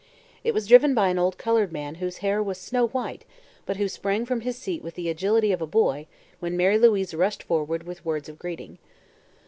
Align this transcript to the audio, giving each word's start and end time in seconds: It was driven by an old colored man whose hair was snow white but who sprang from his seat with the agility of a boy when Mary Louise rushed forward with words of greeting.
It 0.43 0.55
was 0.55 0.65
driven 0.65 0.95
by 0.95 1.09
an 1.09 1.19
old 1.19 1.37
colored 1.37 1.71
man 1.71 1.93
whose 2.01 2.17
hair 2.25 2.41
was 2.41 2.57
snow 2.57 2.87
white 2.87 3.23
but 3.67 3.77
who 3.77 3.87
sprang 3.87 4.25
from 4.25 4.41
his 4.41 4.57
seat 4.57 4.81
with 4.83 4.95
the 4.95 5.09
agility 5.09 5.51
of 5.51 5.61
a 5.61 5.67
boy 5.67 6.07
when 6.39 6.57
Mary 6.57 6.79
Louise 6.79 7.13
rushed 7.13 7.43
forward 7.43 7.83
with 7.83 8.03
words 8.03 8.27
of 8.27 8.39
greeting. 8.39 8.79